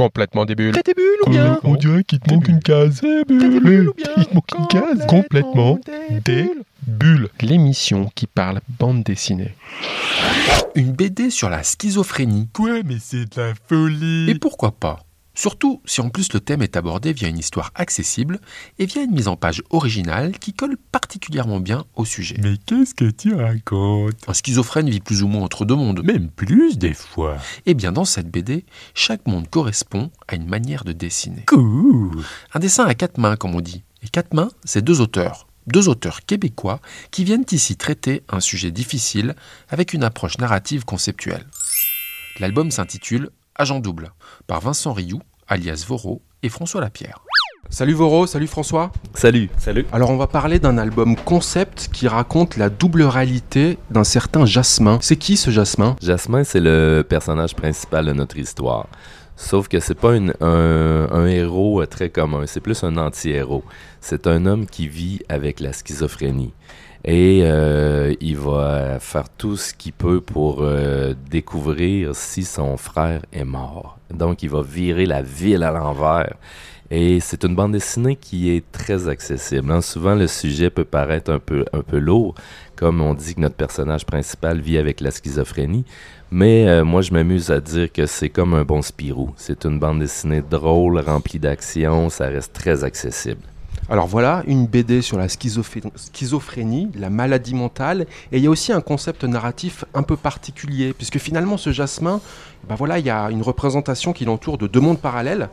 [0.00, 0.72] Complètement des bulles.
[0.72, 3.02] T'as tes bulles ou bien On dirait qu'il te manque une case.
[3.02, 5.06] T'as des bulles ou bien Il te manque une case.
[5.06, 5.78] Complètement
[6.24, 6.50] des
[6.86, 7.28] bulles.
[7.42, 9.54] L'émission qui parle bande dessinée.
[10.74, 12.48] Une BD sur la schizophrénie.
[12.54, 14.30] Quoi, mais c'est de la folie.
[14.30, 15.00] Et pourquoi pas?
[15.40, 18.40] Surtout si en plus le thème est abordé via une histoire accessible
[18.78, 22.36] et via une mise en page originale qui colle particulièrement bien au sujet.
[22.42, 24.22] Mais qu'est-ce que tu racontes?
[24.28, 26.04] Un schizophrène vit plus ou moins entre deux mondes.
[26.04, 27.38] Même plus des fois.
[27.64, 31.46] Et bien dans cette BD, chaque monde correspond à une manière de dessiner.
[31.46, 32.22] Cool.
[32.52, 33.82] Un dessin à quatre mains, comme on dit.
[34.02, 35.46] Et quatre mains, c'est deux auteurs.
[35.66, 39.34] Deux auteurs québécois qui viennent ici traiter un sujet difficile
[39.70, 41.46] avec une approche narrative conceptuelle.
[42.40, 43.30] L'album s'intitule
[43.60, 44.12] Agent double,
[44.46, 47.20] par Vincent Rioux, alias Voro, et François Lapierre.
[47.68, 48.92] Salut Voro, salut François.
[49.14, 49.50] Salut.
[49.58, 49.84] Salut.
[49.92, 54.98] Alors on va parler d'un album concept qui raconte la double réalité d'un certain Jasmin.
[55.02, 55.96] C'est qui ce Jasmin?
[56.00, 58.86] Jasmin, c'est le personnage principal de notre histoire.
[59.36, 63.64] Sauf que c'est pas une- un, un héros euh, très commun, c'est plus un anti-héros.
[64.00, 66.52] C'est un homme qui vit avec la schizophrénie.
[67.04, 73.22] Et euh, il va faire tout ce qu'il peut pour euh, découvrir si son frère
[73.32, 73.98] est mort.
[74.12, 76.34] Donc il va virer la ville à l'envers.
[76.92, 79.70] Et c'est une bande dessinée qui est très accessible.
[79.70, 79.80] hein.
[79.80, 82.34] Souvent, le sujet peut paraître un peu, un peu lourd,
[82.74, 85.84] comme on dit que notre personnage principal vit avec la schizophrénie.
[86.32, 89.30] Mais euh, moi, je m'amuse à dire que c'est comme un bon Spirou.
[89.36, 93.42] C'est une bande dessinée drôle, remplie d'action, ça reste très accessible.
[93.90, 98.50] Alors voilà, une BD sur la schizophré- schizophrénie, la maladie mentale, et il y a
[98.50, 102.20] aussi un concept narratif un peu particulier, puisque finalement ce Jasmin,
[102.68, 105.48] ben voilà, il y a une représentation qui l'entoure de deux mondes parallèles,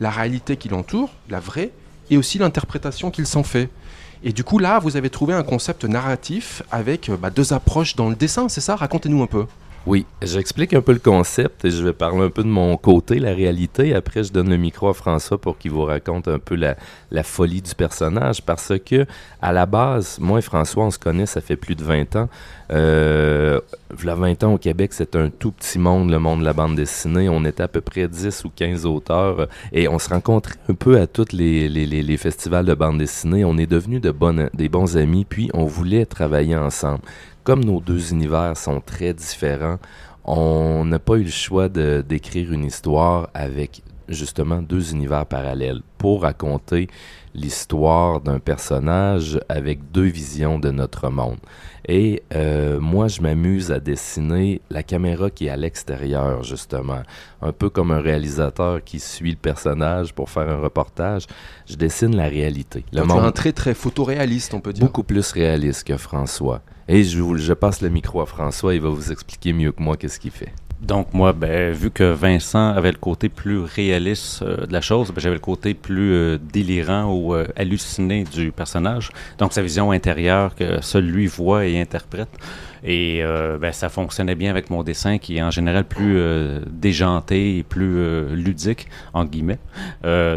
[0.00, 1.70] la réalité qui l'entoure, la vraie,
[2.08, 3.68] et aussi l'interprétation qu'il s'en fait.
[4.24, 8.08] Et du coup là, vous avez trouvé un concept narratif avec bah, deux approches dans
[8.08, 8.74] le dessin, c'est ça?
[8.74, 9.44] Racontez-nous un peu.
[9.84, 13.18] Oui, j'explique un peu le concept et je vais parler un peu de mon côté,
[13.18, 13.96] la réalité.
[13.96, 16.76] Après, je donne le micro à François pour qu'il vous raconte un peu la,
[17.24, 19.06] folie du personnage parce que,
[19.40, 22.28] à la base, moi et François, on se connaît, ça fait plus de 20 ans.
[22.70, 23.60] Euh,
[23.90, 26.76] v'là 20 ans au Québec, c'est un tout petit monde, le monde de la bande
[26.76, 27.28] dessinée.
[27.28, 31.00] On était à peu près 10 ou 15 auteurs et on se rencontrait un peu
[31.00, 33.44] à tous les, festivals de bande dessinée.
[33.44, 34.14] On est devenus de
[34.54, 37.00] des bons amis, puis on voulait travailler ensemble
[37.44, 39.78] comme nos deux univers sont très différents,
[40.24, 46.22] on n'a pas eu le choix d'écrire une histoire avec justement deux univers parallèles pour
[46.22, 46.88] raconter
[47.34, 51.38] l'histoire d'un personnage avec deux visions de notre monde.
[51.88, 57.02] Et euh, moi, je m'amuse à dessiner la caméra qui est à l'extérieur, justement.
[57.40, 61.26] Un peu comme un réalisateur qui suit le personnage pour faire un reportage.
[61.66, 62.84] Je dessine la réalité.
[62.92, 64.84] Le Donc, monde un trait très photoréaliste, on peut dire.
[64.84, 66.60] beaucoup plus réaliste que François.
[66.86, 69.82] Et je, vous- je passe le micro à François, il va vous expliquer mieux que
[69.82, 70.52] moi qu'est-ce qu'il fait.
[70.82, 75.12] Donc moi, ben, vu que Vincent avait le côté plus réaliste euh, de la chose,
[75.12, 79.10] ben, j'avais le côté plus euh, délirant ou euh, halluciné du personnage.
[79.38, 82.30] Donc sa vision intérieure que seul lui voit et interprète.
[82.84, 83.22] Et
[83.60, 86.18] ben, ça fonctionnait bien avec mon dessin qui est en général plus
[86.66, 89.60] déjanté et plus ludique, en guillemets.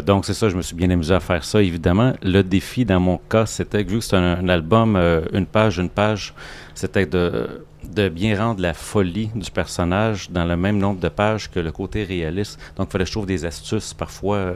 [0.06, 2.12] Donc c'est ça, je me suis bien amusé à faire ça, évidemment.
[2.22, 4.96] Le défi dans mon cas, c'était que vu que c'est un, album,
[5.32, 6.34] une page, une page,
[6.76, 11.50] c'était de de bien rendre la folie du personnage dans le même nombre de pages
[11.50, 12.58] que le côté réaliste.
[12.76, 14.54] Donc, il fallait que je trouve des astuces parfois euh,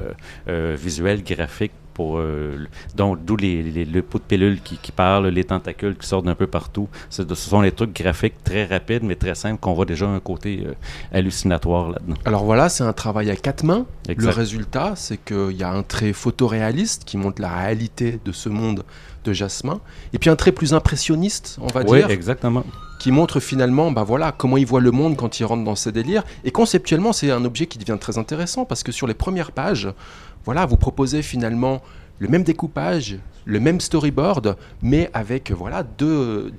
[0.49, 2.57] euh, visuelles, graphiques, pour, euh,
[2.97, 6.25] donc d'où les, les- le pot de pilule qui, qui parle, les tentacules qui sortent
[6.25, 6.89] d'un peu partout.
[7.11, 10.65] Ce sont des trucs graphiques très rapides, mais très simples, qu'on voit déjà un côté
[10.67, 10.73] euh,
[11.13, 12.15] hallucinatoire là-dedans.
[12.25, 13.85] Alors voilà, c'est un travail à quatre mains.
[14.09, 18.49] Le résultat, c'est qu'il y a un trait photoréaliste qui montre la réalité de ce
[18.49, 18.83] monde
[19.25, 19.81] de Jasmin,
[20.15, 22.65] et puis un trait plus impressionniste, on va Oui, dire, exactement.
[23.01, 25.91] Qui montre finalement bah voilà, comment il voit le monde quand il rentre dans ses
[25.91, 26.23] délires.
[26.45, 29.89] Et conceptuellement, c'est un objet qui devient très intéressant, parce que sur les premières pages,
[30.45, 31.81] voilà, vous proposez finalement
[32.19, 36.53] le même découpage, le même storyboard, mais avec voilà, deux,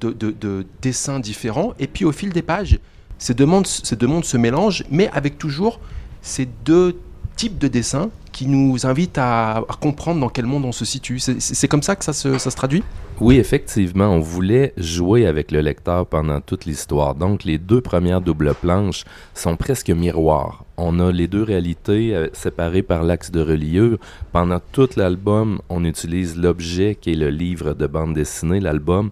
[0.81, 1.73] dessins différents.
[1.79, 2.79] Et puis au fil des pages,
[3.19, 5.79] ces deux ces deux mondes se mélangent, mais avec toujours
[6.23, 6.99] ces deux
[7.35, 11.19] types de dessins qui nous invitent à, comprendre dans quel monde on se situe.
[11.19, 12.83] C'est- comme ça que ça se, ça se traduit?
[13.19, 17.13] Oui, effectivement, on voulait jouer avec le lecteur pendant toute l'histoire.
[17.13, 19.03] Donc, les deux premières doubles planches
[19.35, 20.65] sont presque miroirs.
[20.77, 23.99] On a les deux réalités euh, séparées par l'axe de reliure.
[24.31, 29.11] Pendant tout l'album, on utilise l'objet qui est le livre de bande dessinée, l'album,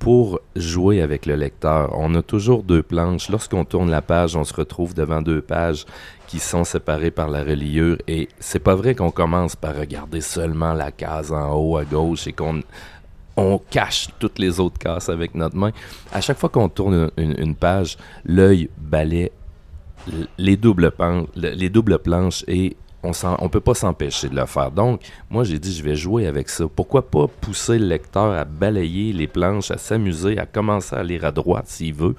[0.00, 1.94] pour jouer avec le lecteur.
[1.96, 3.28] On a toujours deux planches.
[3.28, 5.84] Lorsqu'on tourne la page, on se retrouve devant deux pages
[6.26, 7.98] qui sont séparées par la reliure.
[8.08, 12.26] Et c'est pas vrai qu'on commence par regarder seulement la case en haut à gauche
[12.26, 12.62] et qu'on
[13.36, 15.70] on cache toutes les autres cases avec notre main.
[16.12, 19.30] À chaque fois qu'on tourne une, une page, l'œil balaie
[20.38, 20.92] les doubles,
[21.36, 24.70] les doubles planches et on ne peut pas s'empêcher de le faire.
[24.70, 26.64] Donc, moi, j'ai dit, je vais jouer avec ça.
[26.74, 31.24] Pourquoi pas pousser le lecteur à balayer les planches, à s'amuser, à commencer à lire
[31.24, 32.14] à droite s'il veut.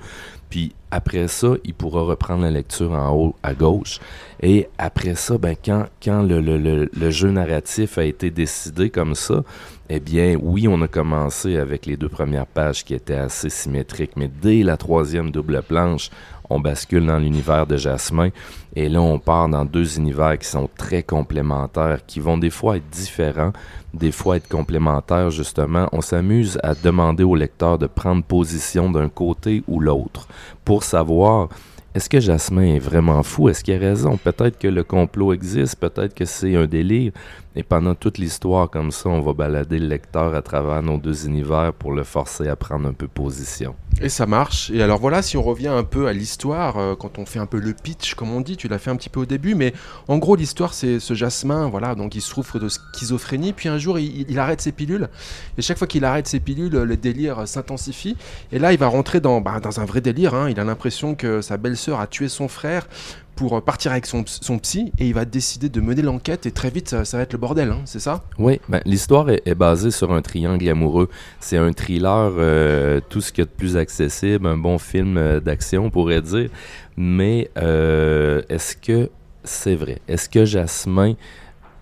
[0.50, 4.00] Puis après ça, il pourra reprendre la lecture en haut à gauche.
[4.42, 9.16] Et après ça, ben, quand, quand le, le, le, jeu narratif a été décidé comme
[9.16, 9.44] ça,
[9.94, 14.16] eh bien, oui, on a commencé avec les deux premières pages qui étaient assez symétriques,
[14.16, 16.10] mais dès la troisième double planche,
[16.50, 18.30] on bascule dans l'univers de Jasmin.
[18.74, 22.78] Et là, on part dans deux univers qui sont très complémentaires, qui vont des fois
[22.78, 23.52] être différents,
[23.94, 25.90] des fois être complémentaires, justement.
[25.92, 30.30] On s'amuse à demander au lecteur de prendre position d'un côté ou l'autre
[30.64, 31.50] pour savoir
[31.94, 33.50] est-ce que Jasmin est vraiment fou?
[33.50, 34.16] Est-ce qu'il a raison?
[34.16, 37.12] Peut-être que le complot existe, peut-être que c'est un délire.
[37.54, 41.26] Et pendant toute l'histoire, comme ça, on va balader le lecteur à travers nos deux
[41.26, 43.76] univers pour le forcer à prendre un peu position.
[44.02, 44.70] Et ça marche.
[44.70, 47.46] Et alors voilà, si on revient un peu à l'histoire, euh, quand on fait un
[47.46, 49.74] peu le pitch, comme on dit, tu l'as fait un petit peu au début, mais
[50.08, 54.00] en gros, l'histoire, c'est ce Jasmin, voilà, donc il souffre de schizophrénie, puis un jour,
[54.00, 55.10] il, arrête ses pilules,
[55.58, 58.16] et chaque fois qu'il arrête ses pilules, le délire s'intensifie,
[58.54, 60.50] et là, il va rentrer dans, bah, dans un vrai délire, hein.
[60.50, 62.88] il a l'impression que sa belle-sœur a tué son frère,
[63.36, 66.52] pour euh, partir avec son, son, psy et il va décider de mener l'enquête et
[66.52, 68.24] très vite ça, va être le bordel, hein, c'est ça?
[68.38, 71.10] Oui, ben, l'histoire est, basée sur un triangle amoureux.
[71.40, 75.18] C'est un thriller, euh, tout ce qu'il y a de plus accessible, un bon film
[75.18, 76.50] euh, d'action on pourrait dire.
[76.98, 79.10] Mais est-ce que
[79.44, 80.00] c'est vrai?
[80.08, 81.16] Est-ce que Jasmin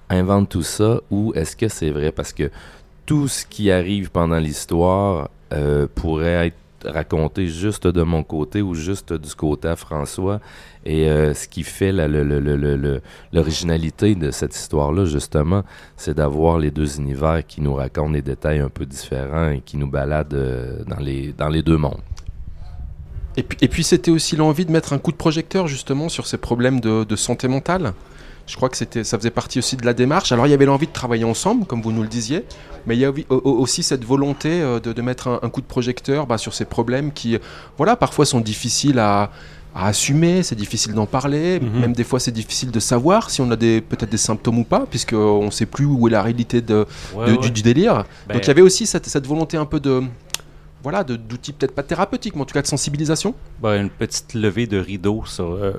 [0.10, 2.12] invente tout ça ou est-ce que c'est vrai?
[2.12, 2.52] Parce que
[3.06, 5.30] tout ce qui arrive pendant l'histoire
[5.96, 10.40] pourrait être raconté juste de mon côté ou juste du côté à François.
[10.86, 11.92] Et euh, ce qui fait
[13.32, 15.64] l'originalité de cette histoire-là, justement,
[15.98, 19.78] c'est d'avoir les deux univers qui nous racontent des détails un peu différents et qui
[19.78, 22.02] nous baladent euh, dans, les, dans les deux mondes.
[23.38, 26.82] Et puis, c'était aussi l'envie de mettre un coup de projecteur justement sur ces problèmes
[26.82, 27.94] de santé mentale?
[28.50, 30.32] Je crois que c'était, ça faisait partie aussi de la démarche.
[30.32, 32.46] Alors il y avait l'envie de travailler ensemble, comme vous nous le disiez,
[32.88, 36.40] mais il y a aussi cette volonté euh, de, mettre un, coup de projecteur bah,
[36.40, 37.38] sur ces problèmes qui,
[37.78, 39.30] voilà, parfois sont difficiles à,
[39.76, 41.80] assumer, c'est difficile d'en parler, mhm.
[41.80, 44.64] même des fois c'est difficile de savoir si on a des, peut-être des symptômes ou
[44.64, 46.88] pas, puisqu'on ne sait plus où est la réalité de,
[47.54, 48.04] Du, délire.
[48.28, 50.02] Ben Donc il y avait aussi cette, cette volonté un peu de,
[50.82, 54.66] voilà, d'outils peut-être pas thérapeutiques, mais en tout cas de sensibilisation ben, Une petite levée
[54.66, 55.74] de rideau sur euh,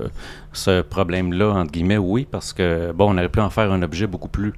[0.53, 4.05] ce problème-là, entre guillemets, oui, parce que, bon, on aurait pu en faire un objet
[4.05, 4.53] beaucoup plus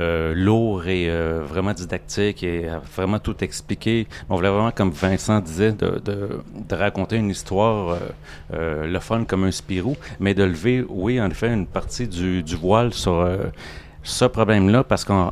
[0.00, 4.08] euh, lourd et euh, vraiment didactique et vraiment tout expliquer.
[4.28, 6.40] On voulait vraiment, comme Vincent disait, de,
[6.72, 7.96] raconter une histoire,
[8.52, 12.92] le fun comme un Spirou, mais de lever, oui, en effet, une partie du voile
[12.92, 13.28] sur
[14.02, 15.30] ce problème-là, parce qu'en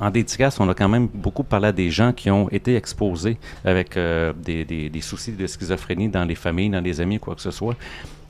[0.00, 3.36] en dédicace, on a quand même beaucoup parlé à des gens qui ont été exposés
[3.64, 7.50] avec euh, des, soucis de schizophrénie dans les familles, dans les amis, quoi que ce
[7.50, 7.76] soit.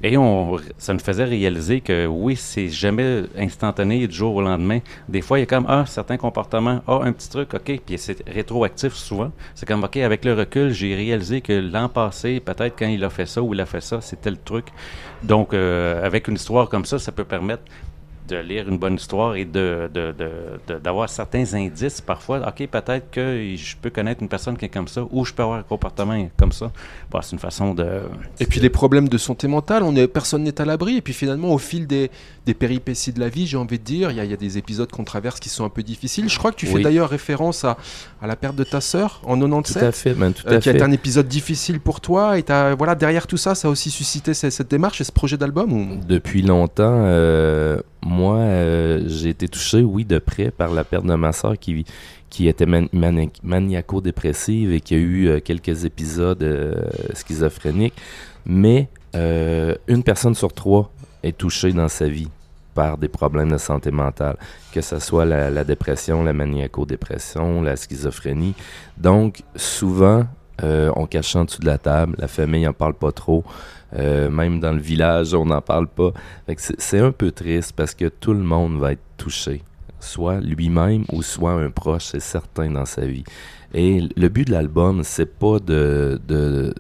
[0.03, 4.79] Et on, ça nous faisait réaliser que oui, c'est jamais instantané du jour au lendemain.
[5.09, 7.99] Des fois, il y a comme, ah, certains comportements, ah, un petit truc, OK, puis
[7.99, 9.31] c'est rétroactif souvent.
[9.55, 13.11] C'est comme, OK, avec le recul, j'ai réalisé que l'an passé, peut-être quand il a
[13.11, 14.67] fait ça ou il a fait ça, c'était le truc.
[15.23, 17.65] Donc, euh, avec une histoire comme ça, ça peut permettre
[18.31, 19.91] de lire une bonne histoire et de,
[20.83, 22.47] d'avoir certains indices parfois.
[22.47, 25.43] OK, peut-être que je peux connaître une personne qui est comme ça ou je peux
[25.43, 26.71] avoir un comportement comme ça.
[27.23, 28.03] c'est une façon de...
[28.39, 30.97] Et puis les problèmes de santé mentale, on est, personne n'est à l'abri.
[30.97, 32.11] Et puis finalement, au fil des,
[32.47, 35.05] des péripéties de la vie, j'ai envie de dire, il y, a, des épisodes qu'on
[35.05, 36.29] traverse qui sont un peu difficiles.
[36.29, 37.77] Je crois que tu fais d'ailleurs référence à,
[38.23, 39.81] à, la perte de ta sœur en 97.
[39.81, 42.39] Tout à fait, tout euh, qui a été un épisode difficile pour toi.
[42.39, 42.45] Et
[42.79, 46.01] voilà, derrière tout ça, ça a aussi suscité cette, démarche et ce projet d'album ou...
[46.07, 51.15] Depuis longtemps, euh, moi, euh, j'ai été touché, oui, de près par la perte de
[51.15, 51.85] ma soeur qui,
[52.31, 56.75] qui était maniaco-dépressive et qui a eu euh, quelques épisodes euh,
[57.15, 57.95] schizophréniques.
[58.47, 60.91] Mais une personne sur trois
[61.23, 62.29] est touchée dans sa vie
[62.75, 64.37] par des problèmes de santé mentale,
[64.73, 68.55] que ce soit la, la dépression, la maniaco-dépression, la schizophrénie.
[68.97, 70.27] Donc, souvent,
[70.63, 73.45] on cache en dessous de la table, la famille n'en parle pas trop.
[73.97, 76.13] Euh, même dans le village, on n'en parle pas.
[76.57, 79.63] C'est un peu triste parce que tout le monde va être touché,
[79.99, 83.25] soit lui-même ou soit un proche, c'est certain dans sa vie.
[83.75, 86.75] Et le but de l'album, c'est pas de,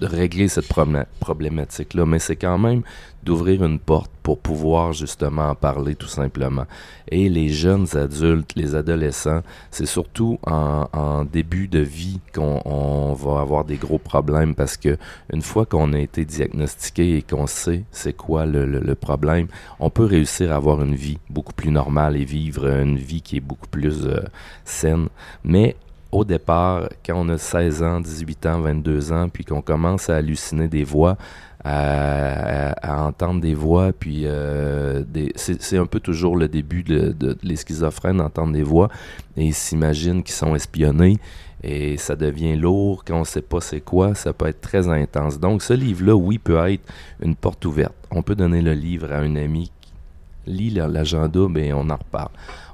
[0.00, 0.68] régler cette
[1.20, 2.82] problématique-là, mais c'est quand même
[3.24, 6.66] d'ouvrir une porte pour pouvoir justement en parler tout simplement.
[7.10, 13.64] Et les jeunes adultes, les adolescents, c'est surtout en, début de vie qu'on va avoir
[13.64, 14.98] des gros problèmes parce que
[15.32, 19.48] une fois qu'on a été diagnostiqué et qu'on sait c'est quoi le, problème,
[19.80, 23.38] on peut réussir à avoir une vie beaucoup plus normale et vivre une vie qui
[23.38, 24.20] est beaucoup plus euh,
[24.64, 25.08] saine.
[25.44, 25.76] Mais
[26.14, 30.16] au départ, quand on a 16 ans, 18 ans, 22 ans, puis qu'on commence à
[30.16, 31.16] halluciner des voix,
[31.64, 32.74] à,
[33.06, 35.02] entendre des voix, puis euh,
[35.34, 38.90] c'est un peu toujours le début de, de, les schizophrènes, entendre des voix,
[39.36, 41.18] et ils s'imaginent qu'ils sont espionnés,
[41.64, 44.86] et ça devient lourd quand on ne sait pas c'est quoi, ça peut être très
[44.88, 45.40] intense.
[45.40, 46.84] Donc ce livre-là, oui, peut être
[47.20, 47.94] une porte ouverte.
[48.12, 49.92] On peut donner le livre à un ami qui
[50.46, 52.30] lit l'agenda, mais on en reparle.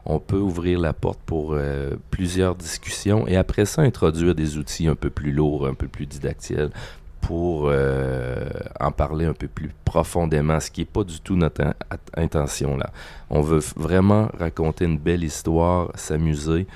[0.06, 4.88] On peut ouvrir la porte pour euh, plusieurs discussions et après ça introduire des outils
[4.88, 6.70] un peu plus lourds, un peu plus didactiels
[7.20, 8.48] pour euh,
[8.80, 11.74] en parler un peu plus profondément, ce qui n'est pas du tout notre
[12.16, 12.90] intention là.
[13.28, 16.66] On veut vraiment raconter une belle histoire, s'amuser.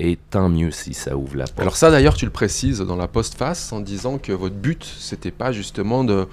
[0.00, 1.58] Et tant mieux si ça ouvre la porte.
[1.58, 5.32] Alors ça d'ailleurs tu le précises dans la postface en disant que votre but c'était
[5.32, 6.28] pas justement de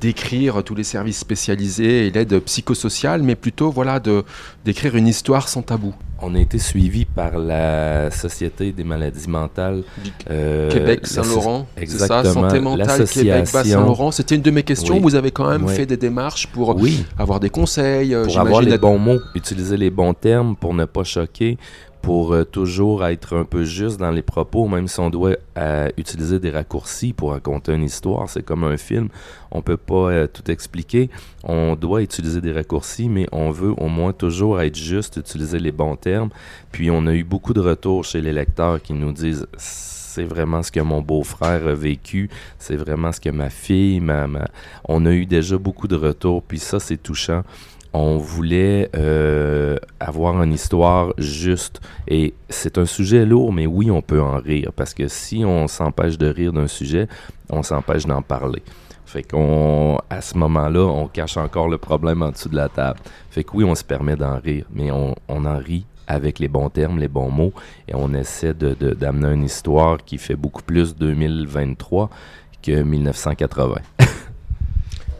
[0.00, 4.24] d'écrire tous les services spécialisés et l'aide psychosociale, mais plutôt voilà de
[4.64, 5.94] d'écrire une histoire sans tabou.
[6.20, 9.82] On a été suivi par la Société des maladies mentales
[10.30, 14.10] euh, Québec Saint-Laurent, c'est ça, santé mentale Québec Saint-Laurent.
[14.10, 15.00] C'était une de mes questions.
[15.00, 16.76] Vous avez quand même fait des démarches pour
[17.18, 20.84] avoir des conseils, euh, pour avoir les bons mots, utiliser les bons termes pour ne
[20.84, 21.58] pas choquer,
[22.04, 25.88] pour euh, toujours être un peu juste dans les propos, même si on doit euh,
[25.96, 28.28] utiliser des raccourcis pour raconter une histoire.
[28.28, 29.08] C'est comme un film,
[29.50, 31.08] on peut pas euh, tout expliquer.
[31.44, 35.72] On doit utiliser des raccourcis, mais on veut au moins toujours être juste, utiliser les
[35.72, 36.28] bons termes.
[36.72, 40.62] Puis on a eu beaucoup de retours chez les lecteurs qui nous disent c'est vraiment
[40.62, 44.46] ce que mon beau-frère a vécu, c'est vraiment ce que ma fille, ma, ma...
[44.84, 47.42] on a eu déjà beaucoup de retours, puis ça c'est touchant
[47.94, 51.80] on voulait euh, avoir une histoire juste.
[52.08, 54.72] Et c'est un sujet lourd, mais oui, on peut en rire.
[54.74, 57.06] Parce que si on s'empêche de rire d'un sujet,
[57.48, 58.62] on s'empêche d'en parler.
[59.06, 62.98] Fait qu'on, à ce moment-là, on cache encore le problème en dessous de la table.
[63.30, 66.70] Fait que oui, on se permet d'en rire, mais on, en rit avec les bons
[66.70, 67.52] termes, les bons mots,
[67.86, 72.10] et on essaie d'amener une histoire qui fait beaucoup plus 2023
[72.60, 73.76] que 1980.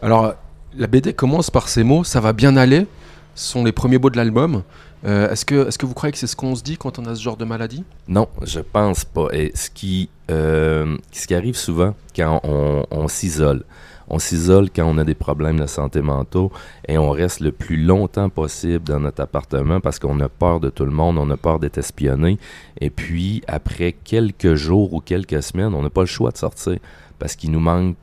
[0.01, 0.35] Alors,
[0.77, 2.87] la BD commence par ces mots, ça va bien aller,
[3.35, 4.63] ce sont les premiers mots de l'album.
[5.05, 7.05] Euh, est-ce, que, est que vous croyez que c'est ce qu'on se dit quand on
[7.05, 7.83] a ce genre de maladie?
[8.07, 9.27] Non, je pense pas.
[9.33, 13.63] Et ce qui, euh, ce qui arrive souvent quand on, s'isole,
[14.07, 16.47] on s'isole quand on a des problèmes de santé mentale
[16.87, 20.69] et on reste le plus longtemps possible dans notre appartement parce qu'on a peur de
[20.69, 22.39] tout le monde, on a peur d'être espionné.
[22.81, 26.79] Et puis, après quelques jours ou quelques semaines, on n'a pas le choix de sortir
[27.19, 27.95] parce qu'il nous manque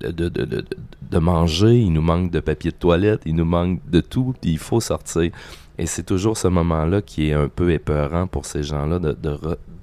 [0.00, 0.64] de, de,
[1.10, 4.52] de, manger, il nous manque de papier de toilette, il nous manque de tout, puis
[4.52, 5.30] il faut sortir.
[5.78, 9.16] Et c'est toujours ce moment-là qui est un peu épeurant pour ces gens-là de,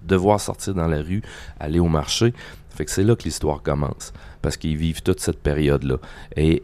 [0.03, 1.22] devoir sortir dans la rue,
[1.60, 2.34] aller au marché.
[2.70, 5.98] Fait que c'est là que l'histoire commence, parce qu'ils vivent toute cette période-là.
[6.36, 6.63] Et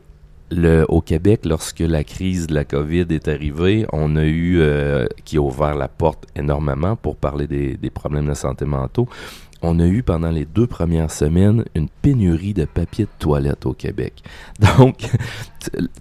[0.52, 5.06] le, au Québec, lorsque la crise de la COVID est arrivée, on a eu, euh,
[5.24, 9.08] qui a ouvert la porte énormément pour parler des, des problèmes de santé mentaux,
[9.62, 13.74] on a eu pendant les deux premières semaines une pénurie de papier de toilette au
[13.74, 14.24] Québec.
[14.78, 15.10] Donc,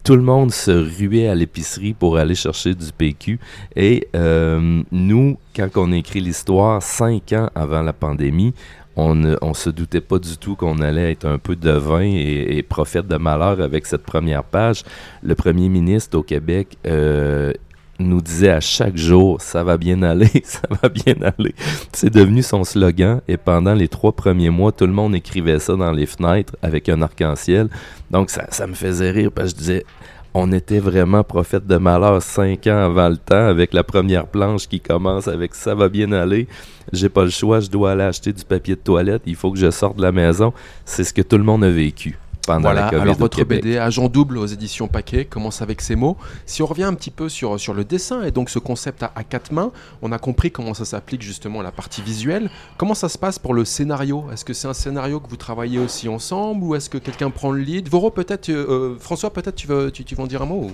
[0.04, 3.38] tout le monde se ruait à l'épicerie pour aller chercher du PQ.
[3.76, 8.54] Et euh, nous, quand on écrit l'histoire, cinq ans avant la pandémie,
[8.96, 12.62] on ne se doutait pas du tout qu'on allait être un peu devin et, et,
[12.64, 14.82] prophète de malheur avec cette première page.
[15.22, 17.52] Le premier ministre au Québec euh,
[17.98, 21.54] nous disait à chaque jour ça va bien aller, ça va bien aller.
[21.92, 25.74] C'est devenu son slogan et pendant les trois premiers mois, tout le monde écrivait ça
[25.74, 27.68] dans les fenêtres avec un arc-en-ciel.
[28.10, 29.86] Donc ça, ça me faisait rire parce que je disais
[30.34, 34.68] on était vraiment prophète de malheur cinq ans avant le temps avec la première planche
[34.68, 36.46] qui commence avec ça va bien aller.
[36.92, 39.58] J'ai pas le choix, je dois aller acheter du papier de toilette, il faut que
[39.58, 40.52] je sorte de la maison.
[40.84, 42.18] C'est ce que tout le monde a vécu
[42.56, 46.16] voilà, Alors votre BD Agent Double aux éditions Paquet commence avec ces mots.
[46.46, 49.24] Si on revient un petit peu sur, sur le dessin et donc ce concept à,
[49.24, 49.70] quatre mains,
[50.02, 52.50] on a compris comment ça s'applique justement à la partie visuelle.
[52.76, 54.24] Comment ça se passe pour le scénario?
[54.32, 57.50] Est-ce que c'est un scénario que vous travaillez aussi ensemble ou est-ce que quelqu'un prend
[57.52, 57.88] le lead?
[57.88, 60.70] Voro peut-être, euh, euh, François peut-être tu veux, tu, tu vas en dire un mot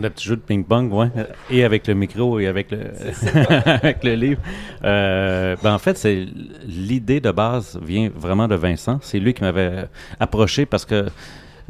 [0.00, 1.08] le petit jeu de ping-pong, ouais.
[1.50, 2.78] Et avec le micro et avec le,
[3.66, 4.40] avec le livre.
[4.84, 6.26] Euh, ben en fait, c'est
[6.66, 8.98] l'idée de base vient vraiment de Vincent.
[9.02, 9.86] C'est lui qui m'avait
[10.20, 11.06] approché parce que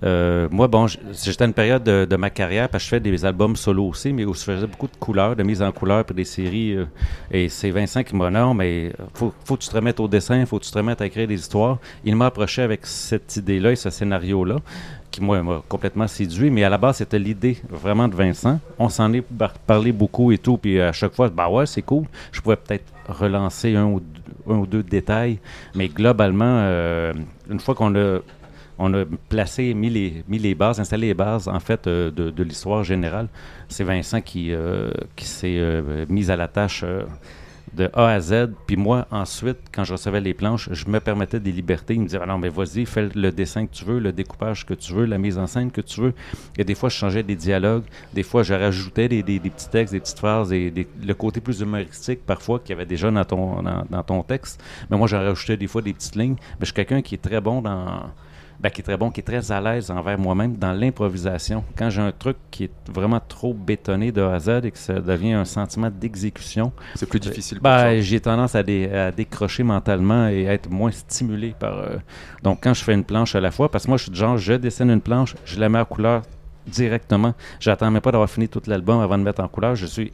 [0.02, 3.25] euh, moi, bon, j'étais à une période de, ma carrière parce que je fais des
[3.25, 6.16] albums solo aussi, mais où je faisais beaucoup de couleurs, de mise en couleur pour
[6.16, 6.75] des séries.
[6.75, 6.87] Euh,
[7.31, 10.45] et c'est Vincent qui m'a dit mais faut, faut que tu te remettes au dessin,
[10.47, 11.78] faut que tu te remettes à écrire des histoires.
[12.04, 14.57] Il m'a approché avec cette idée-là et ce scénario-là
[15.14, 18.59] qui moi m'a complètement séduit, mais à la base c'était l'idée vraiment de Vincent.
[18.80, 19.25] On s'en est
[19.64, 22.06] parlé beaucoup et tout, puis à chaque fois, bah ouais, c'est cool.
[22.33, 24.02] Je pouvais peut-être relancer un ou,
[24.50, 25.38] un ou, deux détails,
[25.76, 27.12] mais globalement, euh,
[27.49, 28.18] une fois qu'on a
[28.76, 32.30] on a placé, mis les, mis les bases, installé les bases en fait euh, de,
[32.30, 33.28] de l'histoire générale.
[33.68, 35.62] C'est Vincent qui, euh, qui s'est
[36.09, 36.85] mis à la tâche
[37.75, 38.50] de A à Z.
[38.66, 41.95] Puis moi, ensuite, quand je recevais les planches, je me permettais des libertés.
[41.95, 44.64] Il me disait, ah non, mais vas-y, fais le dessin que tu veux, le découpage
[44.66, 46.14] que tu veux, la mise en scène que tu veux.
[46.57, 47.85] Et des fois, je changeais des dialogues.
[48.12, 51.61] Des fois, je rajoutais des, des, petits textes, des petites phrases, et le côté plus
[51.61, 54.62] humoristique, parfois, qu'il y avait déjà dans ton, dans, ton texte.
[54.90, 56.37] Mais moi, j'en rajoutais des fois des petites lignes.
[56.59, 58.11] Mais je suis quelqu'un qui est très bon dans
[58.61, 61.64] ben, qui est très bon, qui est très à l'aise envers moi-même dans l'improvisation.
[61.76, 64.78] Quand j'ai un truc qui est vraiment trop bétonné de A à Z et que
[64.78, 67.58] ça devient un sentiment d'exécution, c'est plus difficile.
[67.61, 71.78] Ben, j'ai tendance à, décrocher mentalement et à être moins stimulé par.
[71.78, 71.96] Euh,
[72.42, 74.38] donc, quand je fais une planche à la fois, parce que moi, je suis genre,
[74.38, 76.23] je dessine une planche, je la mets à couleur
[76.66, 77.34] directement.
[77.61, 79.75] J'attends même pas d'avoir fini tout l'album avant de mettre en couleur.
[79.75, 80.12] Je suis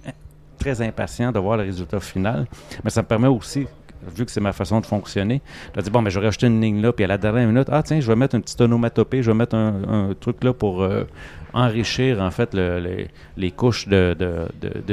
[0.61, 2.47] très impatient de voir le résultat final.
[2.85, 3.67] Mais ça me permet aussi
[4.07, 5.43] vu que c'est ma façon de fonctionner,
[5.77, 7.69] je dit bon, mais je vais rajouter une ligne là, puis à la dernière minute,
[7.71, 10.83] ah tiens, je vais mettre une petite onomatopée, je vais mettre un, truc là pour
[10.83, 11.05] euh,
[11.53, 14.17] enrichir en fait les, couches de,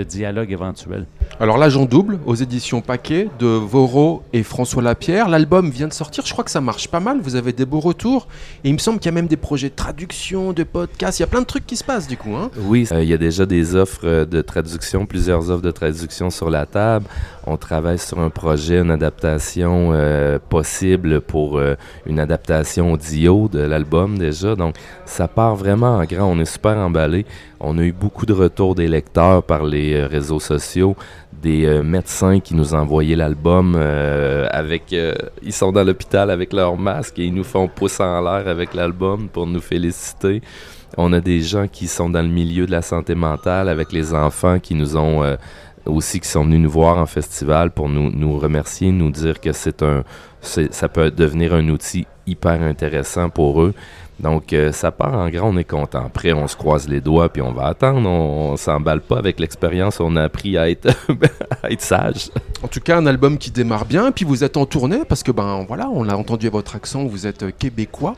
[0.04, 1.06] dialogue éventuels.
[1.40, 5.30] Alors l'agent double aux éditions Paquet de Voro et François Lapierre.
[5.30, 7.80] L'album vient de sortir, je crois que ça marche pas mal, vous avez des beaux
[7.80, 8.28] retours.
[8.64, 11.24] Et il me semble qu'il y a même des projets de traduction, de podcast, il
[11.24, 12.36] y a plein de trucs qui se passent du coup.
[12.36, 15.72] Hein oui, euh, il y a déjà des offres euh, de traduction, plusieurs offres de
[15.72, 17.06] traduction sur la table.
[17.46, 21.62] On travaille sur un projet, une adaptation euh, possible pour
[22.06, 24.56] une adaptation audio de l'album déjà.
[24.56, 26.30] Donc ça part vraiment en grand.
[26.30, 27.26] On est super emballé.
[27.60, 30.96] On a eu beaucoup de retours des lecteurs par les euh, réseaux sociaux,
[31.32, 34.96] des euh, médecins qui nous envoyaient l'album euh, avec.
[35.44, 38.74] ils sont dans l'hôpital avec leur masque et ils nous font pouce en l'air avec
[38.74, 40.42] l'album pour nous féliciter.
[40.98, 44.14] On a des gens qui sont dans le milieu de la santé mentale avec les
[44.14, 45.38] enfants qui nous ont
[45.86, 49.52] aussi qui sont venus nous voir en festival pour nous, nous remercier, nous dire que
[49.52, 50.04] c'est un
[50.42, 53.74] ça peut devenir un outil hyper intéressant pour eux.
[54.20, 56.06] Donc, euh, ça part en grand, on est content.
[56.06, 58.10] Après, on se croise les doigts, puis on va attendre.
[58.10, 60.00] On, s'emballe pas avec l'expérience.
[60.00, 60.90] On a appris à être,
[61.64, 62.30] à être sage.
[62.64, 64.12] En tout cas, un album qui démarre bien.
[64.12, 67.28] Puis vous êtes en tournée, parce que, ben voilà, on a entendu votre accent, vous
[67.28, 68.16] êtes euh, québécois.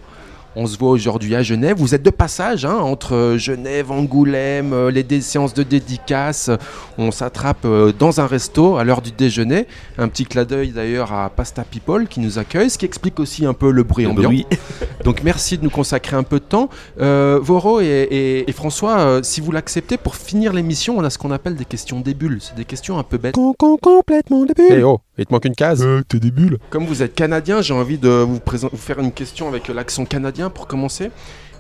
[0.56, 1.78] On se voit aujourd'hui à Genève.
[1.78, 6.50] Vous êtes de passage hein, entre euh, Genève, Angoulême, euh, les séances de dédicaces.
[6.98, 9.68] On s'attrape euh, dans un resto à l'heure du déjeuner.
[10.00, 13.46] Un petit clin d'œil d'ailleurs à Pasta People qui nous accueille, ce qui explique aussi
[13.46, 14.32] un peu le bruit ambiant.
[15.04, 16.70] Donc merci de nous consacrer un peu de temps.
[16.98, 21.66] Voro et, François, si vous l'acceptez, pour finir l'émission, on a ce qu'on appelle des
[21.66, 22.40] questions débules.
[22.42, 23.36] C'est des questions un peu bêtes.
[23.36, 24.66] complètement débules.
[24.72, 25.86] Eh oh, il te manque une case.
[26.08, 26.58] t'es débule.
[26.70, 30.50] Comme vous êtes canadien, j'ai envie de vous, vous faire une question avec l'accent canadien
[30.50, 31.12] pour commencer.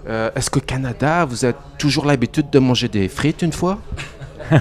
[0.07, 3.79] Euh, est-ce que Canada, vous avez toujours l'habitude de manger des frites une fois?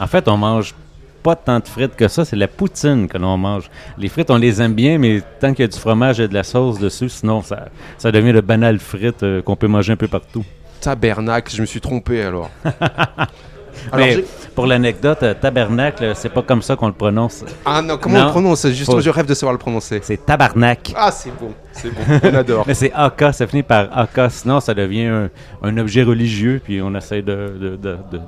[0.00, 0.74] En fait, on mange
[1.22, 3.70] pas tant de frites que ça, c'est la poutine que l'on mange.
[3.98, 6.34] Les frites, on les aime bien, mais tant qu'il y a du fromage et de
[6.34, 9.96] la sauce dessus, sinon ça, ça devient le banal frites euh, qu'on peut manger un
[9.96, 10.44] peu partout.
[10.80, 12.50] Tabernacle, je me suis trompé alors.
[13.94, 17.44] Mais pour l'anecdote, euh, tabernacle, c'est pas comme ça qu'on le prononce.
[17.64, 18.66] Ah non, comment on le prononce?
[18.68, 20.00] Juste, je rêve de savoir le prononcer.
[20.02, 20.92] C'est tabarnak.
[20.96, 22.64] Ah, c'est bon, c'est bon, on adore.
[22.66, 25.28] Mais c'est AK, ça finit par AK, sinon ça devient
[25.62, 27.78] un, objet religieux, puis on essaie de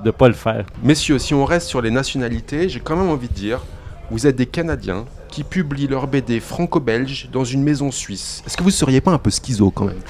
[0.04, 0.64] ne pas le faire.
[0.82, 3.60] Messieurs, si on reste sur les nationalités, j'ai quand même envie de dire,
[4.10, 8.42] vous êtes des Canadiens qui publient leur BD franco-belge dans une maison suisse.
[8.46, 10.00] Est-ce que vous seriez pas un peu schizo quand même?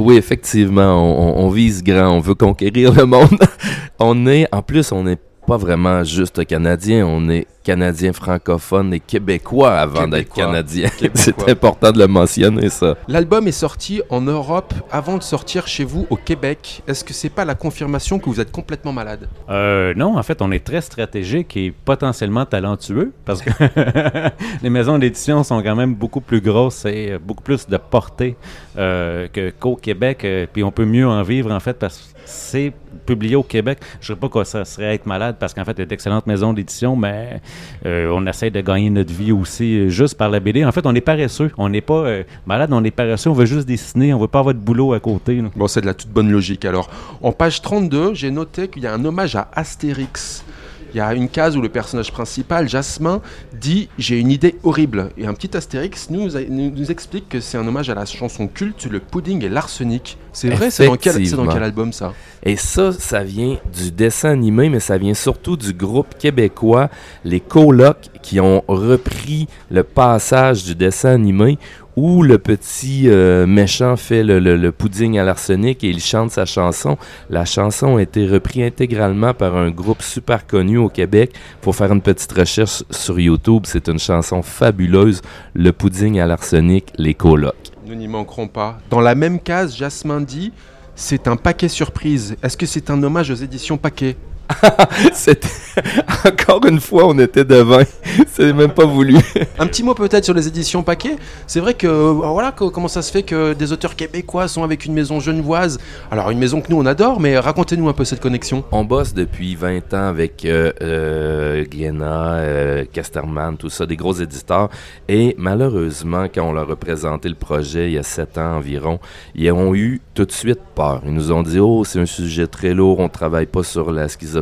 [0.00, 3.38] Oui, effectivement, on, vise grand, on veut conquérir le monde.
[3.98, 9.00] on est, en plus, on n'est pas vraiment juste canadien, on est Canadiens francophones et
[9.00, 10.88] québécois avant d'être Canadien.
[11.14, 12.96] C'est important de le mentionner, ça.
[13.06, 16.82] L'album est sorti en Europe avant de sortir chez vous au Québec.
[16.86, 19.28] Est-ce que c'est pas la confirmation que vous êtes complètement malade?
[19.50, 23.50] Euh, Non, en fait, on est très stratégique et potentiellement talentueux parce que
[24.62, 28.36] les maisons d'édition sont quand même beaucoup plus grosses et beaucoup plus de portée
[28.78, 30.24] euh, qu'au Québec.
[30.24, 32.72] Euh, puis on peut mieux en vivre, en fait, parce que c'est
[33.06, 33.78] publié au Québec.
[34.00, 35.86] Je ne sais pas quoi ça serait être malade parce qu'en fait, il y a
[35.86, 37.40] d'excellentes maisons d'édition, mais
[37.86, 40.64] euh, on essaie de gagner notre vie aussi euh, juste par la BD.
[40.64, 41.50] En fait, on est paresseux.
[41.56, 43.30] On n'est pas euh, malade, on est paresseux.
[43.30, 44.12] On veut juste dessiner.
[44.12, 45.42] On veut pas avoir de boulot à côté.
[45.56, 46.64] Bon, c'est de la toute bonne logique.
[46.64, 46.90] Alors,
[47.22, 50.44] en page 32, j'ai noté qu'il y a un hommage à Astérix.
[50.94, 53.20] Il y a une case où le personnage principal, Jasmin,
[53.52, 55.10] dit J'ai une idée horrible.
[55.16, 58.86] Et un petit Astérix nous, nous, explique que c'est un hommage à la chanson culte
[58.86, 60.18] Le pudding et l'arsenic.
[60.32, 62.12] C'est vrai, c'est dans, quel, dans quel album ça?
[62.42, 66.88] Et ça, ça vient du dessin animé, mais ça vient surtout du groupe québécois,
[67.24, 71.58] les Colocs, qui ont repris le passage du dessin animé
[71.96, 76.96] où le petit euh, méchant fait le, pudding à l'arsenic et il chante sa chanson.
[77.28, 81.32] La chanson a été reprise intégralement par un groupe super connu au Québec.
[81.62, 83.64] Faut faire une petite recherche sur YouTube.
[83.66, 85.22] C'est une chanson fabuleuse.
[85.54, 87.54] Le pudding à l'arsenic, les colocs.
[87.86, 88.78] Nous n'y manquerons pas.
[88.88, 90.52] Dans la même case, Jasmin dit
[90.94, 92.36] c'est un paquet surprise.
[92.42, 94.16] Est-ce que c'est un hommage aux éditions Paquet?
[95.12, 95.48] C'était
[96.26, 97.82] encore une fois, on était devant.
[98.32, 99.16] C'est même pas voulu.
[99.58, 101.16] Un petit mot peut-être sur les éditions Paquet.
[101.46, 104.62] C'est vrai que euh, voilà co- comment ça se fait que des auteurs québécois sont
[104.64, 105.78] avec une maison genevoise?
[106.10, 108.64] Alors une maison que nous on adore, mais racontez-nous un peu cette connexion.
[108.72, 114.14] On bosse depuis 20 ans avec euh, euh, Glénat, euh, Casterman, tout ça, des gros
[114.14, 114.70] éditeurs.
[115.08, 118.98] Et malheureusement, quand on leur a présenté le projet il y a 7 ans environ,
[119.34, 121.00] ils ont eu tout de suite peur.
[121.06, 124.08] Ils nous ont dit Oh, c'est un sujet très lourd, on travaille pas sur la
[124.08, 124.39] schizophrénie,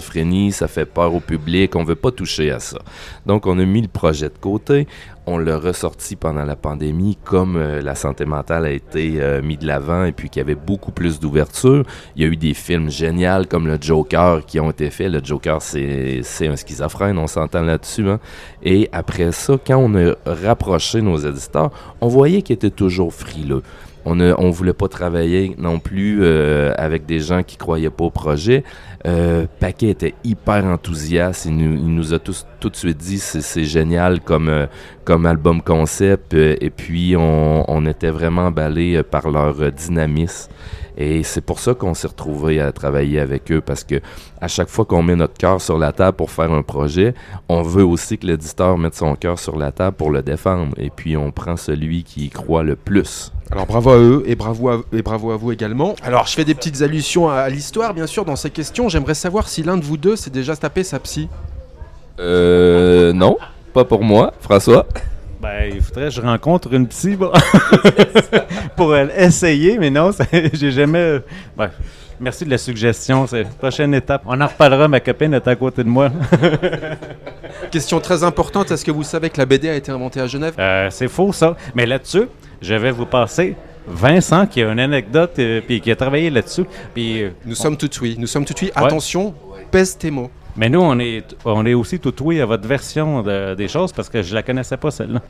[0.52, 2.78] ça fait peur au public, on veut pas toucher à ça.
[3.26, 4.86] Donc, on a mis le projet de côté.
[5.30, 9.58] On l'a ressorti pendant la pandémie, comme euh, la santé mentale a été euh, mis
[9.58, 11.84] de l'avant et puis qu'il y avait beaucoup plus d'ouverture.
[12.16, 15.12] Il y a eu des films géniaux comme le Joker qui ont été faits.
[15.12, 18.08] Le Joker, c'est c'est un schizophrène, on s'entend là-dessus.
[18.08, 18.20] hein.
[18.62, 23.62] Et après ça, quand on a rapproché nos éditeurs, on voyait qu'ils étaient toujours frileux.
[24.04, 28.04] On ne on voulait pas travailler non plus euh, avec des gens qui croyaient pas
[28.04, 28.64] au projet.
[29.06, 31.46] Euh, Paquet était hyper enthousiaste.
[31.46, 34.66] Il nous, a tous, tout de suite dit c'est génial comme, euh,
[35.04, 36.34] comme album concept.
[36.34, 40.50] et puis, on, on était vraiment emballés par leur dynamisme.
[41.00, 44.00] Et c'est pour ça qu'on s'est retrouvés à travailler avec eux parce que
[44.40, 47.14] à chaque fois qu'on met notre cœur sur la table pour faire un projet,
[47.48, 50.74] on veut aussi que l'éditeur mette son cœur sur la table pour le défendre.
[50.76, 53.32] Et puis on prend celui qui y croit le plus.
[53.52, 55.94] Alors bravo à eux et bravo à, et bravo à vous également.
[56.02, 58.88] Alors je fais des petites allusions à, à l'histoire bien sûr dans ces questions.
[58.88, 61.28] J'aimerais savoir si l'un de vous deux s'est déjà tapé sa psy.
[62.18, 63.38] Euh, non,
[63.72, 64.84] pas pour moi, François.
[65.40, 67.30] Ben, il faudrait que je rencontre une psy bon,
[68.76, 70.10] pour euh, essayer, mais non,
[70.52, 71.20] j'ai jamais.
[71.56, 71.68] Ouais.
[72.20, 73.26] Merci de la suggestion.
[73.28, 74.22] C'est la prochaine étape.
[74.26, 74.88] On en reparlera.
[74.88, 76.10] Ma copine est à côté de moi.
[77.70, 80.54] Question très importante, est-ce que vous savez que la BD a été inventée à Genève?
[80.58, 81.56] Euh, c'est faux, ça.
[81.74, 82.24] Mais là-dessus,
[82.60, 83.54] je vais vous passer
[83.86, 86.64] Vincent qui a une anecdote euh, puis qui a travaillé là-dessus.
[86.94, 88.70] Puis, euh, Nous sommes tout oui, nous sommes tout oui.
[88.76, 88.84] Ouais.
[88.84, 89.34] Attention,
[89.70, 90.30] pèse tes mots.
[90.58, 94.08] Mais nous, on est, on est aussi tout à votre version de- des choses parce
[94.08, 95.22] que je la connaissais pas, celle-là.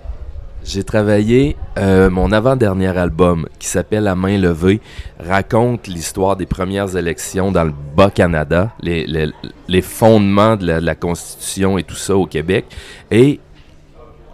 [0.64, 4.80] J'ai travaillé euh, mon avant-dernier album qui s'appelle La main levée,
[5.20, 11.94] raconte l'histoire des premières élections dans le Bas-Canada, les, fondements de la, Constitution et tout
[11.94, 12.64] ça au Québec.
[13.10, 13.38] Et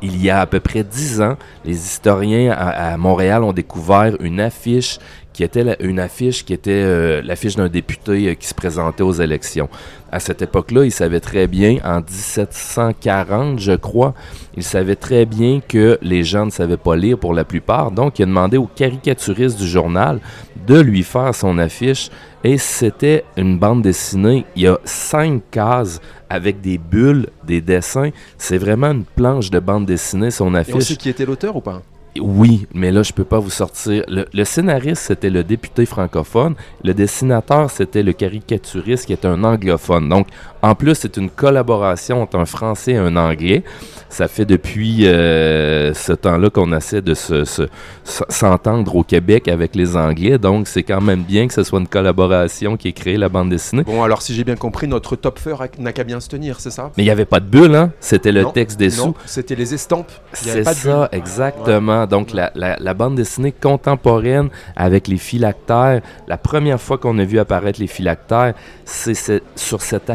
[0.01, 4.41] il y a à peu près dix ans, les historiens à Montréal ont découvert une
[4.41, 4.99] affiche
[5.35, 9.03] qui était la- une affiche qui était euh, l'affiche d'un député euh, qui se présentait
[9.03, 9.69] aux élections.
[10.11, 14.15] À cette époque-là, ils savaient très bien, en 1740, je crois,
[14.57, 17.91] ils savaient très bien que les gens ne savaient pas lire pour la plupart.
[17.91, 20.21] Donc, il a demandé au caricaturiste du journal
[20.67, 22.11] de lui faire son affiche.
[22.45, 24.45] Et c'était une bande dessinée.
[24.55, 28.11] Il y a cinq cases avec des bulles, des dessins.
[28.39, 30.85] C'est vraiment une planche de bande dessinée, son Et on affiche.
[30.85, 31.83] sait qui était l'auteur ou pas?
[32.21, 34.05] Oui, mais là, je peux pas vous sortir.
[34.09, 36.55] Le, scénariste, c'était le député francophone.
[36.85, 40.09] Le dessinateur, c'était le caricaturiste qui est un anglophone.
[40.09, 40.29] Donc,
[40.65, 43.63] en plus, c'est une collaboration entre un français et un anglais.
[44.09, 47.63] Ça fait depuis euh, ce temps-là qu'on essaie de se- se-
[48.07, 50.39] s- s'entendre au Québec avec les Anglais.
[50.39, 53.51] Donc, c'est quand même bien que ce soit une collaboration qui ait créé la bande
[53.51, 53.83] dessinée.
[53.83, 56.71] Bon, alors si j'ai bien compris, notre top feur n'a qu'à bien se tenir, c'est
[56.71, 56.93] ça?
[56.97, 57.91] Mais il n'y avait pas de bulle, hein?
[57.99, 59.07] C'était le Non, texte dessous.
[59.09, 60.13] Non, c'était les estampes.
[60.33, 61.19] C'est ça, bulle.
[61.19, 62.07] exactement.
[62.07, 67.25] Donc, la, la- la bande dessinée contemporaine avec les phylactères, la première fois qu'on a
[67.25, 70.09] vu apparaître les phylactères, c'est ce- sur cette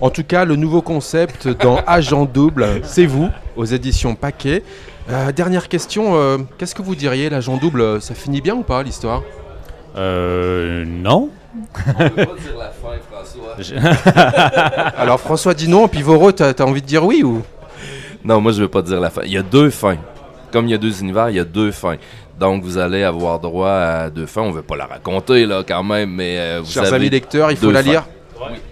[0.00, 4.62] En tout cas, le nouveau concept dans Agent Double, c'est vous, aux éditions Paquet.
[5.10, 8.82] Euh, dernière question, euh, qu'est-ce que vous diriez, l'agent double, ça finit bien ou pas
[8.84, 9.22] l'histoire?
[9.96, 11.30] Euh, non.
[14.96, 17.42] Alors François dit non, puis Voro, t'as as envie de dire oui ou?
[18.24, 19.22] Non, moi, je veux pas dire la fin.
[19.24, 19.96] Il y a deux fins.
[20.52, 21.96] Comme il y a deux univers, il y a deux fins.
[22.38, 24.42] Donc, vous allez avoir droit à deux fins.
[24.42, 26.96] On ne veut pas la raconter, là, quand même, mais euh, vous Chers savez...
[26.96, 27.90] amis lecteurs, il faut la fins.
[27.90, 28.04] lire.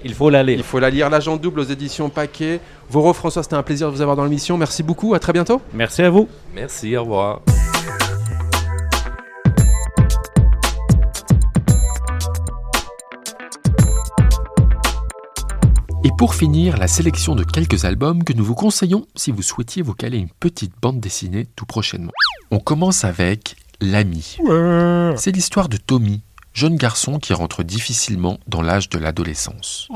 [0.05, 0.55] Il faut l'aller.
[0.55, 2.61] Il faut la lire, l'agent double aux éditions Paquet.
[2.89, 4.57] Voro, François, c'était un plaisir de vous avoir dans l'émission.
[4.57, 5.61] Merci beaucoup, à très bientôt.
[5.73, 6.29] Merci à vous.
[6.55, 7.43] Merci, au revoir.
[16.03, 19.83] Et pour finir, la sélection de quelques albums que nous vous conseillons si vous souhaitiez
[19.83, 22.13] vous caler une petite bande dessinée tout prochainement.
[22.51, 24.37] On commence avec L'ami.
[25.17, 29.89] C'est l'histoire de Tommy, jeune garçon qui rentre difficilement dans l'âge de l'adolescence.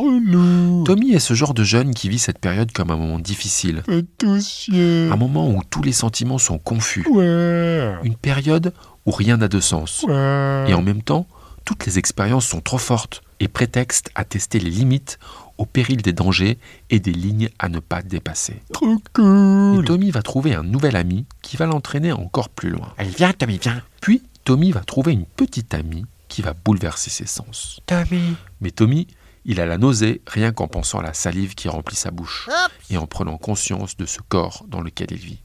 [0.84, 3.82] Tommy est ce genre de jeune qui vit cette période comme un moment difficile.
[3.88, 7.04] Un moment où tous les sentiments sont confus.
[7.08, 8.72] Une période
[9.06, 10.04] où rien n'a de sens.
[10.08, 11.26] Et en même temps,
[11.64, 15.18] toutes les expériences sont trop fortes et prétextent à tester les limites
[15.58, 16.58] au péril des dangers
[16.90, 18.60] et des lignes à ne pas dépasser.
[18.82, 22.92] Et Tommy va trouver un nouvel ami qui va l'entraîner encore plus loin.
[22.98, 23.82] Allez, viens, Tommy, viens.
[24.00, 27.78] Puis, Tommy va trouver une petite amie qui va bouleverser ses sens.
[27.86, 28.34] Tommy.
[28.60, 29.06] Mais Tommy,
[29.46, 32.48] Il a la nausée rien qu'en pensant à la salive qui remplit sa bouche
[32.88, 35.42] et en prenant conscience de ce corps dans lequel il vit.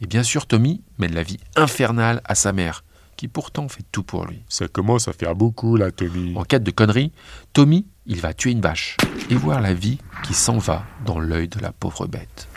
[0.00, 2.84] Et bien sûr, Tommy mène la vie infernale à sa mère,
[3.16, 4.42] qui pourtant fait tout pour lui.
[4.48, 6.34] Ça commence à faire beaucoup là, Tommy.
[6.36, 7.12] En quête de conneries,
[7.54, 8.98] Tommy, il va tuer une vache
[9.30, 12.48] et voir la vie qui s'en va dans l'œil de la pauvre bête.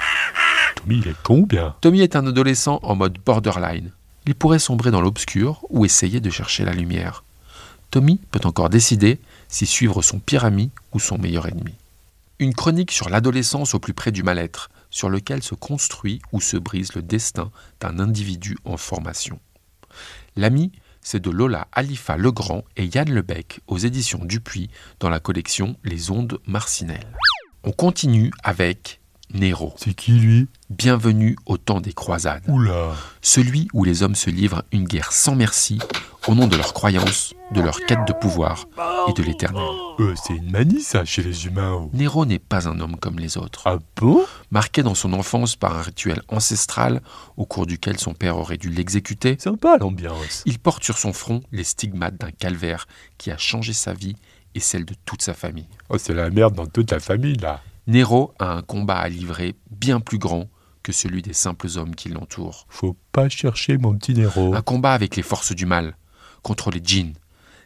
[0.76, 1.76] Tommy, il est con bien?
[1.80, 3.92] Tommy est un adolescent en mode borderline.
[4.26, 7.24] Il pourrait sombrer dans l'obscur ou essayer de chercher la lumière.
[7.92, 11.76] Tommy peut encore décider si suivre son pire ami ou son meilleur ennemi.
[12.40, 16.58] Une chronique sur l'adolescence au plus près du mal-être, sur lequel se construit ou se
[16.58, 19.40] brise le destin d'un individu en formation.
[20.36, 25.78] L'ami, c'est de Lola Alifa Legrand et Yann Lebec aux éditions Dupuis dans la collection
[25.84, 27.16] Les Ondes Marcinelles.
[27.64, 29.00] On continue avec
[29.34, 29.74] Nero.
[29.78, 30.48] C'est qui lui?
[30.70, 32.44] Bienvenue au temps des croisades.
[32.48, 35.80] Oula Celui où les hommes se livrent une guerre sans merci
[36.28, 38.66] au nom de leurs croyances, de leur quête de pouvoir
[39.08, 39.62] et de l'éternel.
[40.00, 41.74] Euh, c'est une manie ça chez les humains.
[41.74, 41.90] oh.
[41.94, 43.64] Nero n'est pas un homme comme les autres.
[43.66, 44.24] Ah bon?
[44.52, 47.02] Marqué dans son enfance par un rituel ancestral
[47.38, 50.44] au cours duquel son père aurait dû l'exécuter, Sympa l'ambiance.
[50.46, 54.16] il porte sur son front les stigmates d'un calvaire qui a changé sa vie
[54.56, 55.68] et celle de toute sa famille.
[55.90, 57.62] Oh, c'est la merde dans toute la famille là.
[57.88, 60.50] Nero a un combat à livrer bien plus grand
[60.84, 62.66] que celui des simples hommes qui l'entourent.
[62.70, 64.54] Faut pas chercher mon petit Nero.
[64.56, 65.98] Un combat avec les forces du mal,
[66.42, 67.14] contre les djinns,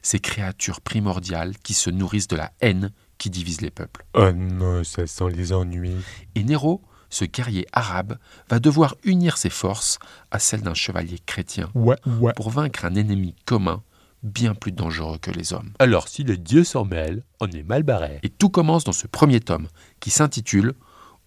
[0.02, 4.06] ces créatures primordiales qui se nourrissent de la haine qui divise les peuples.
[4.14, 5.96] Oh non, ça sent les ennuis.
[6.36, 8.18] Et Nero, ce guerrier arabe,
[8.50, 10.00] va devoir unir ses forces
[10.32, 12.34] à celles d'un chevalier chrétien Ouais, ouais.
[12.34, 13.84] pour vaincre un ennemi commun
[14.24, 15.72] bien plus dangereux que les hommes.
[15.80, 18.20] Alors si les dieux s'en mêlent, on est mal barré.
[18.24, 19.68] Et tout commence dans ce premier tome
[20.00, 20.74] qui s'intitule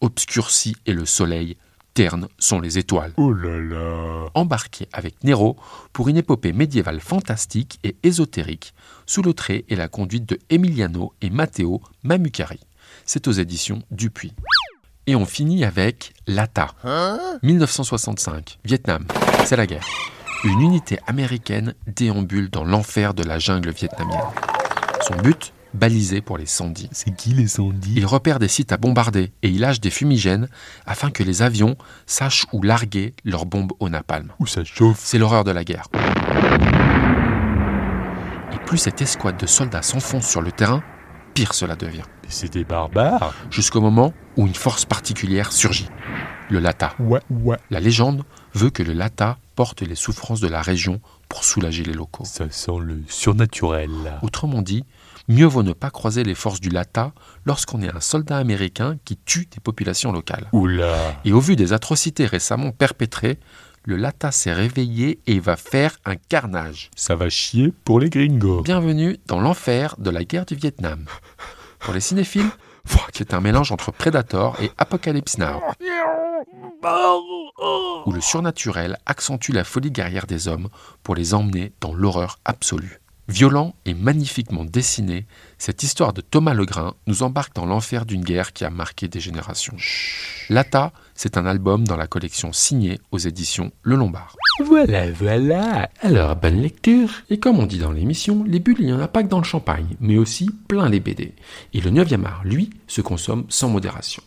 [0.00, 1.56] Obscurci et le soleil,
[1.94, 3.12] ternes sont les étoiles.
[3.16, 4.26] Oh là là.
[4.34, 5.56] Embarqué avec Nero
[5.92, 8.74] pour une épopée médiévale fantastique et ésotérique
[9.06, 12.60] sous le trait et la conduite de Emiliano et Matteo Mamukari.
[13.04, 14.32] C'est aux éditions Dupuis.
[15.06, 16.74] Et on finit avec l'ATA.
[17.42, 19.06] 1965, Vietnam,
[19.44, 19.86] c'est la guerre.
[20.44, 24.18] Une unité américaine déambule dans l'enfer de la jungle vietnamienne.
[25.06, 26.88] Son but Balisé pour les sandis.
[26.92, 30.48] C'est qui les sondis Il repère des sites à bombarder et il lâche des fumigènes
[30.84, 31.76] afin que les avions
[32.06, 34.32] sachent où larguer leurs bombes au napalm.
[34.38, 34.98] Où ça chauffe?
[35.00, 35.86] C'est l'horreur de la guerre.
[38.52, 40.82] Et plus cette escouade de soldats s'enfonce sur le terrain,
[41.34, 42.02] pire cela devient.
[42.24, 43.32] Mais C'est des barbares.
[43.50, 45.88] Jusqu'au moment où une force particulière surgit.
[46.50, 46.94] Le Lata.
[46.98, 47.56] Ouais, ouais.
[47.70, 48.24] La légende
[48.54, 52.24] veut que le Lata porte les souffrances de la région pour soulager les locaux.
[52.24, 53.90] Ça sent le surnaturel.
[54.22, 54.84] Autrement dit,
[55.28, 57.12] mieux vaut ne pas croiser les forces du Lata
[57.46, 60.48] lorsqu'on est un soldat américain qui tue des populations locales.
[60.52, 61.20] Oula.
[61.24, 63.38] Et au vu des atrocités récemment perpétrées,
[63.84, 66.90] le Lata s'est réveillé et va faire un carnage.
[66.94, 68.62] Ça va chier pour les gringos.
[68.62, 71.04] Bienvenue dans l'enfer de la guerre du Vietnam.
[71.80, 72.50] Pour les cinéphiles,
[73.12, 75.60] c'est un mélange entre Predator et Apocalypse Now,
[78.06, 80.68] où le surnaturel accentue la folie guerrière des hommes
[81.02, 83.01] pour les emmener dans l'horreur absolue.
[83.28, 88.52] Violent et magnifiquement dessiné, cette histoire de Thomas Legrain nous embarque dans l'enfer d'une guerre
[88.52, 89.76] qui a marqué des générations.
[90.50, 94.34] Lata, c'est un album dans la collection signée aux éditions Le Lombard.
[94.64, 95.88] Voilà, voilà.
[96.00, 97.10] Alors, bonne lecture.
[97.30, 99.38] Et comme on dit dans l'émission, les bulles, il n'y en a pas que dans
[99.38, 101.32] le champagne, mais aussi plein les BD.
[101.74, 104.22] Et le 9e art, lui, se consomme sans modération.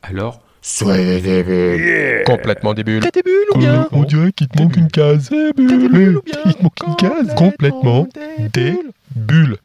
[0.00, 4.48] Alors, soyez des bulles Complètement des bulles T'as des bulles ou bien On dirait qu'il
[4.48, 5.30] te manque une case.
[5.30, 7.34] T'as des bulles ou bien Il te manque une case.
[7.34, 8.06] Complètement
[8.52, 8.74] des
[9.14, 9.56] bulles.